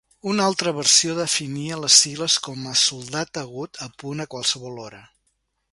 [0.29, 5.05] Una altra versió definia les sigles com a "soldat agut, a punt a qualsevol hora".